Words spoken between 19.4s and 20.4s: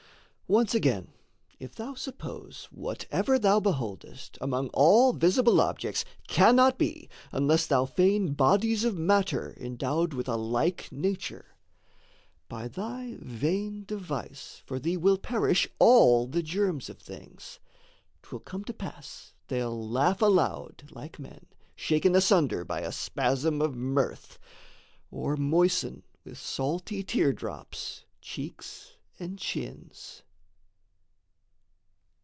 they'll laugh